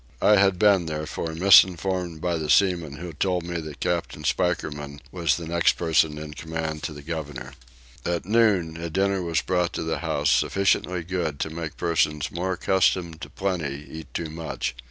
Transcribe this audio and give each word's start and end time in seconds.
I 0.23 0.37
had 0.37 0.57
been, 0.57 0.87
therefore, 0.87 1.35
misinformed 1.35 2.21
by 2.21 2.39
the 2.39 2.49
seaman 2.49 2.93
who 2.93 3.13
told 3.13 3.43
me 3.43 3.59
that 3.61 3.79
captain 3.81 4.23
Spikerman 4.23 4.99
was 5.11 5.37
the 5.37 5.45
next 5.45 5.73
person 5.73 6.17
in 6.17 6.33
command 6.33 6.81
to 6.89 6.91
the 6.91 7.03
governor. 7.03 7.53
At 8.03 8.25
noon 8.25 8.77
a 8.77 8.89
dinner 8.89 9.21
was 9.21 9.41
brought 9.41 9.73
to 9.73 9.83
the 9.83 9.99
house 9.99 10.31
sufficiently 10.31 11.03
good 11.03 11.39
to 11.41 11.51
make 11.51 11.77
persons 11.77 12.31
more 12.31 12.53
accustomed 12.53 13.21
to 13.21 13.29
plenty 13.29 13.85
eat 13.91 14.11
too 14.11 14.31
much. 14.31 14.75